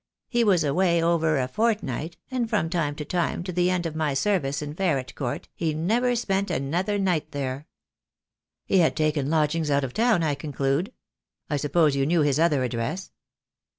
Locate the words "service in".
4.15-4.73